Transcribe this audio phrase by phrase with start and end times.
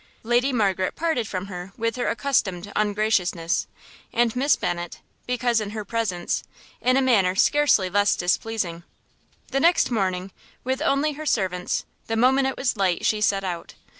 [0.23, 3.67] Lady Margaret parted from her with her accustomed ungraciousness,
[4.11, 6.43] and Miss Bennet, because in her presence,
[6.81, 8.81] in a manner scarcely less displeasing.
[9.49, 10.31] The next morning,
[10.63, 13.75] with only her servants, the moment it was light, she set out.